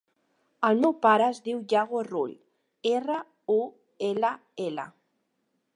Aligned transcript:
El 0.69 0.79
meu 0.85 0.95
pare 1.03 1.27
es 1.33 1.41
diu 1.47 1.59
Yago 1.73 2.01
Rull: 2.07 2.33
erra, 2.93 3.19
u, 3.59 3.61
ela, 4.11 4.35
ela. 4.71 4.93